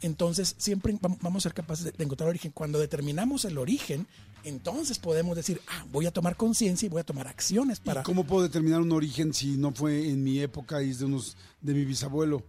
Entonces, 0.00 0.54
siempre 0.58 0.94
vam- 0.94 1.18
vamos 1.20 1.42
a 1.42 1.48
ser 1.48 1.54
capaces 1.54 1.84
de, 1.96 2.04
encontrar 2.04 2.28
origen. 2.28 2.52
Cuando 2.52 2.78
determinamos 2.78 3.44
el 3.44 3.58
origen, 3.58 4.06
entonces 4.44 4.98
podemos 4.98 5.36
decir, 5.36 5.60
ah, 5.68 5.84
voy 5.92 6.06
a 6.06 6.10
tomar 6.10 6.36
conciencia 6.36 6.86
y 6.86 6.88
voy 6.88 7.00
a 7.00 7.04
tomar 7.04 7.26
acciones 7.26 7.80
para... 7.80 8.00
¿Y 8.00 8.04
cómo 8.04 8.24
puedo 8.24 8.42
determinar 8.42 8.80
un 8.80 8.92
origen 8.92 9.34
si 9.34 9.56
no 9.56 9.72
fue 9.74 10.08
en 10.08 10.22
mi 10.22 10.40
época 10.40 10.82
y 10.82 10.90
es 10.90 10.98
de 11.00 11.04
unos 11.06 11.36
de 11.60 11.74
mi 11.74 11.84
bisabuelo? 11.84 12.42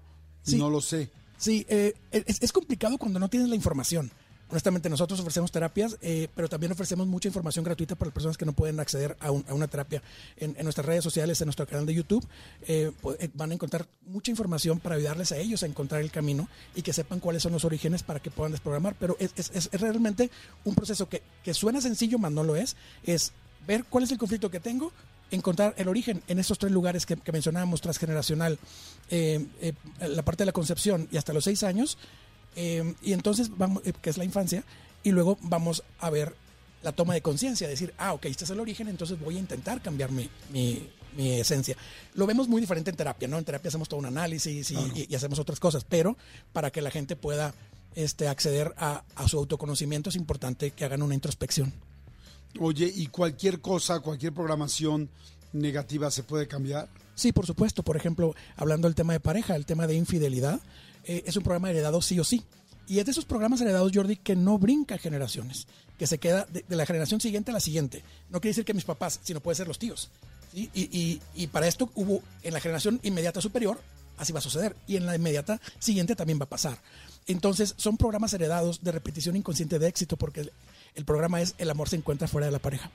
Sí. 0.43 0.57
No 0.57 0.69
lo 0.69 0.81
sé. 0.81 1.09
Sí, 1.37 1.65
eh, 1.69 1.93
es, 2.11 2.41
es 2.41 2.51
complicado 2.51 2.97
cuando 2.97 3.19
no 3.19 3.29
tienes 3.29 3.49
la 3.49 3.55
información. 3.55 4.11
Honestamente, 4.49 4.89
nosotros 4.89 5.19
ofrecemos 5.19 5.51
terapias, 5.51 5.97
eh, 6.01 6.27
pero 6.35 6.49
también 6.49 6.71
ofrecemos 6.71 7.05
mucha 7.05 7.27
información 7.27 7.63
gratuita 7.63 7.95
para 7.95 8.07
las 8.07 8.13
personas 8.13 8.37
que 8.37 8.45
no 8.45 8.53
pueden 8.53 8.79
acceder 8.79 9.15
a, 9.19 9.29
un- 9.31 9.45
a 9.47 9.53
una 9.53 9.67
terapia. 9.67 10.01
En, 10.37 10.55
nuestras 10.63 10.85
redes 10.87 11.03
sociales, 11.03 11.39
en 11.41 11.45
nuestro 11.45 11.67
canal 11.67 11.85
de 11.85 11.93
YouTube, 11.93 12.27
eh, 12.63 12.91
eh, 13.19 13.29
van 13.35 13.51
a 13.51 13.53
encontrar 13.53 13.87
mucha 14.07 14.31
información 14.31 14.79
para 14.79 14.95
ayudarles 14.95 15.31
a 15.31 15.37
ellos 15.37 15.61
a 15.61 15.67
encontrar 15.67 16.01
el 16.01 16.09
camino 16.11 16.49
y 16.75 16.81
que 16.81 16.93
sepan 16.93 17.19
cuáles 17.19 17.43
son 17.43 17.51
los 17.51 17.63
orígenes 17.63 18.01
para 18.01 18.19
que 18.19 18.31
puedan 18.31 18.51
desprogramar. 18.51 18.95
Pero 18.99 19.15
es, 19.19 19.33
es- 19.35 19.51
es- 19.53 19.69
realmente 19.79 20.31
un 20.65 20.73
proceso 20.73 21.07
que, 21.07 21.21
que 21.43 21.53
suena 21.53 21.79
sencillo, 21.79 22.17
mas 22.17 22.31
no 22.31 22.43
lo 22.43 22.55
es. 22.55 22.75
Es 23.03 23.33
ver 23.67 23.85
cuál 23.87 24.03
es 24.05 24.11
el 24.11 24.17
conflicto 24.17 24.49
que 24.49 24.59
tengo, 24.59 24.91
encontrar 25.29 25.75
el 25.77 25.87
origen 25.87 26.23
en 26.27 26.39
estos 26.39 26.57
tres 26.57 26.71
lugares 26.71 27.05
que, 27.05 27.15
que 27.17 27.31
mencionábamos, 27.31 27.81
transgeneracional, 27.81 28.57
eh, 29.11 29.45
eh, 29.61 29.73
la 30.07 30.23
parte 30.23 30.41
de 30.41 30.47
la 30.47 30.53
concepción 30.53 31.07
y 31.11 31.17
hasta 31.17 31.33
los 31.33 31.43
seis 31.43 31.61
años, 31.61 31.99
eh, 32.59 32.93
y 33.01 33.13
entonces 33.13 33.49
vamos, 33.57 33.81
eh, 33.85 33.93
que 34.01 34.09
es 34.09 34.17
la 34.17 34.25
infancia, 34.25 34.63
y 35.03 35.11
luego 35.11 35.37
vamos 35.41 35.83
a 35.99 36.09
ver 36.09 36.35
la 36.83 36.91
toma 36.91 37.13
de 37.13 37.21
conciencia, 37.21 37.67
decir, 37.67 37.93
ah, 37.97 38.13
ok, 38.13 38.25
este 38.25 38.43
es 38.43 38.49
el 38.49 38.59
origen, 38.59 38.87
entonces 38.87 39.19
voy 39.19 39.37
a 39.37 39.39
intentar 39.39 39.81
cambiar 39.81 40.11
mi, 40.11 40.29
mi- 40.51 40.87
mi 41.17 41.39
esencia. 41.39 41.75
Lo 42.13 42.25
vemos 42.27 42.47
muy 42.47 42.61
diferente 42.61 42.89
en 42.91 42.95
terapia, 42.97 43.27
¿no? 43.27 43.37
En 43.37 43.43
terapia 43.45 43.69
hacemos 43.69 43.89
todo 43.89 43.99
un 43.99 44.05
análisis 44.05 44.71
y, 44.71 44.75
y- 44.75 45.07
y 45.09 45.15
hacemos 45.15 45.39
otras 45.39 45.59
cosas, 45.59 45.83
pero 45.87 46.15
para 46.53 46.69
que 46.71 46.81
la 46.81 46.91
gente 46.91 47.15
pueda 47.15 47.53
este, 47.95 48.27
acceder 48.27 48.73
a, 48.77 49.03
a 49.15 49.27
su 49.27 49.37
autoconocimiento 49.37 50.09
es 50.09 50.15
importante 50.15 50.71
que 50.71 50.85
hagan 50.85 51.01
una 51.01 51.15
introspección. 51.15 51.73
Oye, 52.59 52.91
¿y 52.93 53.07
cualquier 53.07 53.59
cosa, 53.61 53.99
cualquier 53.99 54.33
programación 54.33 55.09
negativa 55.53 56.11
se 56.11 56.23
puede 56.23 56.47
cambiar? 56.47 56.87
Sí, 57.15 57.31
por 57.31 57.45
supuesto. 57.45 57.83
Por 57.83 57.97
ejemplo, 57.97 58.35
hablando 58.55 58.87
del 58.87 58.95
tema 58.95 59.13
de 59.13 59.19
pareja, 59.19 59.55
el 59.55 59.65
tema 59.65 59.87
de 59.87 59.95
infidelidad, 59.95 60.59
eh, 61.05 61.23
es 61.25 61.35
un 61.37 61.43
programa 61.43 61.69
heredado 61.69 62.01
sí 62.01 62.19
o 62.19 62.23
sí. 62.23 62.43
Y 62.87 62.99
es 62.99 63.05
de 63.05 63.11
esos 63.11 63.25
programas 63.25 63.61
heredados, 63.61 63.91
Jordi, 63.93 64.15
que 64.15 64.35
no 64.35 64.57
brinca 64.57 64.97
generaciones, 64.97 65.67
que 65.97 66.07
se 66.07 66.17
queda 66.17 66.45
de, 66.45 66.63
la 66.75 66.85
generación 66.87 67.21
siguiente 67.21 67.51
a 67.51 67.53
la 67.53 67.59
siguiente. 67.59 68.03
No 68.29 68.41
quiere 68.41 68.51
decir 68.51 68.65
que 68.65 68.73
mis 68.73 68.85
papás, 68.85 69.19
sino 69.23 69.41
puede 69.41 69.55
ser 69.55 69.67
los 69.67 69.77
tíos. 69.77 70.09
Y, 70.53 70.69
y- 70.73 71.21
y 71.35 71.47
para 71.47 71.67
esto 71.67 71.91
hubo 71.93 72.23
en 72.41 72.53
la 72.53 72.59
generación 72.59 72.99
inmediata 73.03 73.41
superior, 73.41 73.79
así 74.17 74.33
va 74.33 74.39
a 74.39 74.41
suceder. 74.41 74.75
Y 74.87 74.95
en 74.95 75.05
la 75.05 75.15
inmediata 75.15 75.61
siguiente 75.77 76.15
también 76.15 76.39
va 76.39 76.45
a 76.45 76.49
pasar. 76.49 76.79
Entonces, 77.27 77.75
son 77.77 77.95
programas 77.97 78.33
heredados 78.33 78.83
de 78.83 78.91
repetición 78.91 79.35
inconsciente 79.35 79.77
de 79.77 79.87
éxito, 79.87 80.17
porque 80.17 80.39
el, 80.41 80.51
el 80.95 81.05
programa 81.05 81.41
es 81.41 81.53
el 81.59 81.69
amor 81.69 81.89
se 81.89 81.95
encuentra 81.97 82.27
fuera 82.27 82.47
de 82.47 82.51
la 82.51 82.59
pareja 82.59 82.89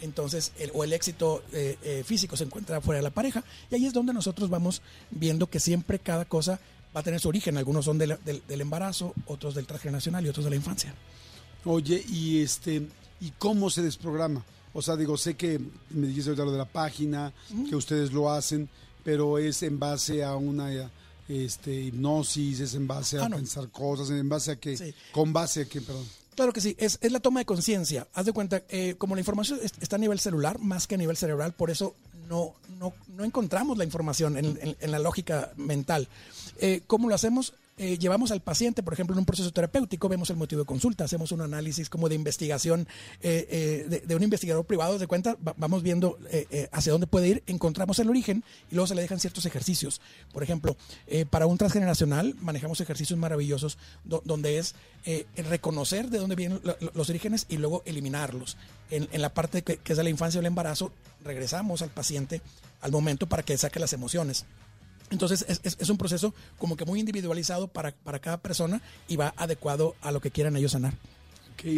entonces 0.00 0.50
el, 0.58 0.70
o 0.74 0.82
el 0.82 0.92
éxito 0.92 1.44
eh, 1.52 1.78
eh, 1.82 2.02
físico 2.04 2.36
se 2.36 2.42
encuentra 2.44 2.80
fuera 2.80 2.98
de 2.98 3.02
la 3.04 3.10
pareja 3.10 3.44
y 3.70 3.76
ahí 3.76 3.86
es 3.86 3.92
donde 3.92 4.12
nosotros 4.12 4.50
vamos 4.50 4.82
viendo 5.10 5.48
que 5.48 5.60
siempre 5.60 5.98
cada 6.00 6.24
cosa 6.24 6.58
va 6.94 7.00
a 7.00 7.02
tener 7.02 7.20
su 7.20 7.28
origen 7.28 7.56
algunos 7.56 7.84
son 7.84 7.98
del, 7.98 8.18
del- 8.24 8.42
del 8.46 8.60
embarazo 8.60 9.14
otros 9.26 9.54
del 9.54 9.66
transgeneracional 9.66 10.24
y 10.24 10.28
otros 10.28 10.44
de 10.44 10.50
la 10.50 10.56
infancia 10.56 10.94
Oye, 11.64 12.04
y 12.08 12.40
este, 12.42 12.88
¿y 13.20 13.30
cómo 13.38 13.70
se 13.70 13.82
desprograma? 13.82 14.44
O 14.74 14.82
sea, 14.82 14.96
digo, 14.96 15.16
sé 15.16 15.34
que 15.34 15.60
me 15.90 16.06
dijiste 16.08 16.30
ahorita 16.30 16.44
lo 16.44 16.50
de 16.52 16.58
la 16.58 16.64
página, 16.64 17.32
que 17.68 17.76
ustedes 17.76 18.12
lo 18.12 18.32
hacen, 18.32 18.68
pero 19.04 19.38
es 19.38 19.62
en 19.62 19.78
base 19.78 20.24
a 20.24 20.34
una 20.34 20.90
este, 21.28 21.72
hipnosis, 21.82 22.58
es 22.60 22.74
en 22.74 22.88
base 22.88 23.18
a 23.18 23.26
Ah, 23.26 23.28
no. 23.28 23.36
pensar 23.36 23.68
cosas, 23.68 24.10
en 24.10 24.28
base 24.28 24.50
a 24.50 24.56
que, 24.56 24.76
Sí. 24.76 24.92
con 25.12 25.32
base 25.32 25.62
a 25.62 25.64
que, 25.66 25.80
perdón. 25.80 26.04
Claro 26.34 26.52
que 26.52 26.60
sí, 26.62 26.74
es, 26.78 26.98
es 27.00 27.12
la 27.12 27.20
toma 27.20 27.40
de 27.40 27.44
conciencia. 27.46 28.08
Haz 28.14 28.24
de 28.26 28.32
cuenta, 28.32 28.62
eh, 28.70 28.94
como 28.98 29.14
la 29.14 29.20
información 29.20 29.60
es- 29.62 29.74
está 29.80 29.96
a 29.96 29.98
nivel 30.00 30.18
celular 30.18 30.58
más 30.58 30.86
que 30.86 30.94
a 30.94 30.98
nivel 30.98 31.16
cerebral, 31.16 31.52
por 31.52 31.70
eso 31.70 31.94
no, 32.32 32.54
no, 32.80 32.94
no 33.16 33.24
encontramos 33.24 33.76
la 33.76 33.84
información 33.84 34.38
en, 34.38 34.58
en- 34.80 34.90
la 34.90 34.98
lógica 34.98 35.50
mental. 35.56 36.08
Eh, 36.58 36.80
¿Cómo 36.86 37.08
lo 37.10 37.14
hacemos? 37.14 37.52
Eh, 37.82 37.98
llevamos 37.98 38.30
al 38.30 38.40
paciente, 38.40 38.80
por 38.84 38.92
ejemplo, 38.92 39.12
en 39.14 39.18
un 39.18 39.24
proceso 39.24 39.52
terapéutico, 39.52 40.08
vemos 40.08 40.30
el 40.30 40.36
motivo 40.36 40.60
de 40.62 40.66
consulta, 40.66 41.02
hacemos 41.02 41.32
un 41.32 41.40
análisis 41.40 41.90
como 41.90 42.08
de 42.08 42.14
investigación 42.14 42.86
eh, 43.22 43.88
eh, 43.90 44.00
de, 44.06 44.14
un 44.14 44.22
investigador 44.22 44.64
privado, 44.64 45.00
de 45.00 45.08
cuenta, 45.08 45.36
va- 45.44 45.54
vamos 45.56 45.82
viendo 45.82 46.16
eh, 46.30 46.68
hacia 46.70 46.92
dónde 46.92 47.08
puede 47.08 47.26
ir, 47.26 47.42
encontramos 47.48 47.98
el 47.98 48.08
origen 48.08 48.44
y 48.70 48.76
luego 48.76 48.86
se 48.86 48.94
le 48.94 49.02
dejan 49.02 49.18
ciertos 49.18 49.46
ejercicios. 49.46 50.00
Por 50.32 50.44
ejemplo, 50.44 50.76
para 51.30 51.46
un 51.46 51.58
transgeneracional 51.58 52.36
manejamos 52.40 52.80
ejercicios 52.80 53.18
maravillosos 53.18 53.78
do- 54.04 54.22
donde 54.24 54.58
es 54.58 54.76
reconocer 55.36 56.08
de 56.08 56.18
dónde 56.18 56.36
vienen 56.36 56.60
lo- 56.62 56.76
lo- 56.80 56.92
los 56.94 57.10
orígenes 57.10 57.46
y 57.48 57.56
luego 57.56 57.82
eliminarlos. 57.84 58.56
En, 58.90 59.08
en 59.10 59.22
la 59.22 59.34
parte 59.34 59.62
que, 59.62 59.78
que 59.78 59.94
es 59.94 59.96
de 59.96 60.04
la 60.04 60.10
infancia 60.10 60.38
o 60.38 60.42
el 60.42 60.46
embarazo, 60.46 60.92
regresamos 61.24 61.82
al 61.82 61.90
paciente 61.90 62.42
al 62.80 62.92
momento 62.92 63.26
para 63.28 63.42
que 63.42 63.58
saque 63.58 63.80
las 63.80 63.92
emociones. 63.92 64.44
Entonces 65.12 65.44
es, 65.48 65.60
es- 65.62 65.76
es 65.78 65.88
un 65.90 65.96
proceso 65.98 66.34
como 66.58 66.76
que 66.76 66.84
muy 66.84 66.98
individualizado 66.98 67.68
para, 67.68 67.92
para 67.92 68.18
cada 68.18 68.38
persona 68.38 68.82
y 69.06 69.14
va 69.16 69.32
adecuado 69.36 69.94
a 70.00 70.10
lo 70.10 70.20
que 70.20 70.30
quieran 70.32 70.56
ellos 70.56 70.72
sanar. 70.72 70.94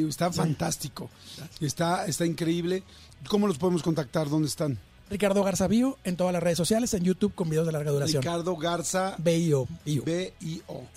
Está 0.09 0.33
fantástico, 0.33 1.11
está, 1.61 2.07
está 2.07 2.25
increíble. 2.25 2.83
¿Cómo 3.29 3.47
los 3.47 3.59
podemos 3.59 3.83
contactar? 3.83 4.31
¿Dónde 4.31 4.49
están? 4.49 4.79
Ricardo 5.11 5.45
Garza 5.45 5.69
Bio 5.69 5.99
en 6.05 6.17
todas 6.17 6.33
las 6.33 6.43
redes 6.43 6.57
sociales, 6.57 6.93
en 6.95 7.05
YouTube 7.05 7.35
con 7.35 7.49
videos 7.51 7.67
de 7.67 7.73
larga 7.73 7.91
duración. 7.91 8.23
Ricardo 8.23 8.57
Garza, 8.57 9.15
BIO, 9.19 9.69
Bio. 9.85 10.03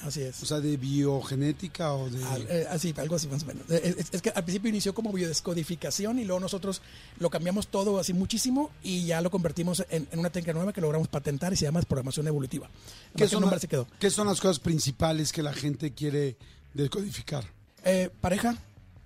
Así 0.01 0.21
es. 0.21 0.41
O 0.41 0.45
sea, 0.45 0.59
de 0.59 0.77
biogenética 0.77 1.93
o 1.93 2.09
de... 2.09 2.23
Al- 2.23 2.47
eh, 2.49 2.65
así, 2.69 2.93
algo 2.97 3.15
así 3.15 3.27
más 3.27 3.43
o 3.43 3.45
menos. 3.47 3.69
Eh, 3.69 3.95
Es, 3.97 4.07
es 4.13 4.21
que 4.21 4.29
al 4.29 4.43
principio 4.43 4.69
inició 4.69 4.93
como 4.93 5.11
biodescodificación 5.11 6.19
y 6.19 6.23
luego 6.25 6.39
nosotros 6.39 6.81
lo 7.19 7.29
cambiamos 7.29 7.67
todo 7.67 7.99
así 7.99 8.13
muchísimo 8.13 8.71
y 8.81 9.05
ya 9.05 9.21
lo 9.21 9.29
convertimos 9.29 9.85
en, 9.89 10.07
en 10.11 10.19
una 10.19 10.29
técnica 10.29 10.53
nueva 10.53 10.73
que 10.73 10.81
logramos 10.81 11.09
patentar 11.09 11.51
y 11.53 11.57
se 11.57 11.65
llama 11.65 11.81
programación 11.81 12.27
evolutiva. 12.27 12.67
¿Qué 13.15 13.23
¿Qué 13.23 13.27
son, 13.29 13.41
nombre 13.41 13.57
la- 13.57 13.61
se 13.61 13.67
quedó? 13.67 13.87
¿Qué 13.99 14.09
son 14.09 14.27
las 14.27 14.39
cosas 14.39 14.59
principales 14.59 15.31
que 15.31 15.43
la 15.43 15.53
gente 15.53 15.91
quiere 15.91 16.37
decodificar? 16.73 17.43
Eh, 17.83 18.09
pareja, 18.21 18.57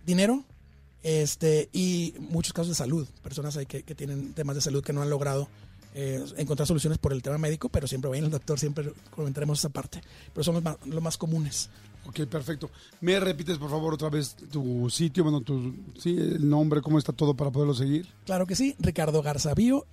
dinero 0.05 0.43
este 1.03 1.69
y 1.73 2.13
muchos 2.19 2.53
casos 2.53 2.69
de 2.69 2.75
salud. 2.75 3.07
Personas 3.23 3.57
ahí 3.57 3.65
que, 3.65 3.83
que 3.83 3.95
tienen 3.95 4.33
temas 4.33 4.55
de 4.55 4.61
salud 4.61 4.83
que 4.83 4.93
no 4.93 5.01
han 5.01 5.09
logrado 5.09 5.47
eh, 5.93 6.23
encontrar 6.37 6.67
soluciones 6.67 6.97
por 6.97 7.11
el 7.11 7.21
tema 7.21 7.37
médico, 7.37 7.69
pero 7.69 7.87
siempre 7.87 8.09
vayan 8.09 8.25
al 8.25 8.31
doctor, 8.31 8.59
siempre 8.59 8.93
comentaremos 9.09 9.59
esa 9.59 9.69
parte. 9.69 10.01
Pero 10.33 10.43
son 10.43 10.55
los 10.55 10.63
más, 10.63 10.77
los 10.85 11.03
más 11.03 11.17
comunes. 11.17 11.69
Ok, 12.07 12.21
perfecto. 12.25 12.71
¿Me 13.01 13.19
repites, 13.19 13.57
por 13.57 13.69
favor, 13.69 13.93
otra 13.93 14.09
vez 14.09 14.35
tu 14.51 14.89
sitio, 14.89 15.23
bueno, 15.23 15.41
tu, 15.41 15.75
sí, 15.99 16.15
el 16.17 16.49
nombre, 16.49 16.81
cómo 16.81 16.97
está 16.97 17.13
todo 17.13 17.35
para 17.35 17.51
poderlo 17.51 17.73
seguir? 17.73 18.07
Claro 18.25 18.47
que 18.47 18.55
sí, 18.55 18.75
Ricardo 18.79 19.21
Garza 19.21 19.53
Bio 19.53 19.85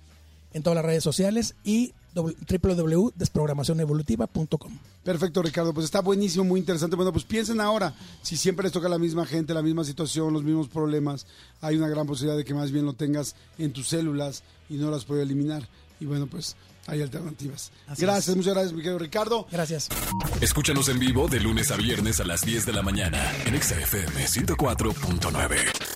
en 0.53 0.63
todas 0.63 0.75
las 0.75 0.85
redes 0.85 1.03
sociales 1.03 1.55
y 1.63 1.93
www.desprogramacionevolutiva.com. 2.15 4.77
Perfecto, 5.03 5.41
Ricardo. 5.41 5.73
Pues 5.73 5.85
está 5.85 6.01
buenísimo, 6.01 6.43
muy 6.43 6.59
interesante. 6.59 6.95
Bueno, 6.95 7.11
pues 7.11 7.25
piensen 7.25 7.61
ahora, 7.61 7.93
si 8.21 8.37
siempre 8.37 8.63
les 8.63 8.71
toca 8.71 8.87
a 8.87 8.89
la 8.89 8.99
misma 8.99 9.25
gente, 9.25 9.53
la 9.53 9.61
misma 9.61 9.83
situación, 9.83 10.33
los 10.33 10.43
mismos 10.43 10.67
problemas, 10.67 11.25
hay 11.61 11.77
una 11.77 11.87
gran 11.87 12.07
posibilidad 12.07 12.37
de 12.37 12.45
que 12.45 12.53
más 12.53 12.71
bien 12.71 12.85
lo 12.85 12.93
tengas 12.93 13.35
en 13.57 13.73
tus 13.73 13.87
células 13.87 14.43
y 14.69 14.75
no 14.75 14.91
las 14.91 15.05
puedes 15.05 15.23
eliminar. 15.23 15.67
Y 15.99 16.05
bueno, 16.05 16.27
pues 16.27 16.55
hay 16.87 17.01
alternativas. 17.01 17.71
Así 17.87 18.03
gracias, 18.03 18.29
es. 18.29 18.35
muchas 18.35 18.53
gracias, 18.53 18.73
mi 18.73 18.81
querido 18.81 18.99
Ricardo. 18.99 19.47
Gracias. 19.51 19.89
Escúchanos 20.41 20.89
en 20.89 20.99
vivo 20.99 21.27
de 21.27 21.39
lunes 21.39 21.71
a 21.71 21.75
viernes 21.75 22.19
a 22.19 22.25
las 22.25 22.41
10 22.41 22.65
de 22.65 22.73
la 22.73 22.81
mañana 22.81 23.31
en 23.45 23.55
Exa 23.55 23.79
FM 23.79 24.25
104.9. 24.25 25.88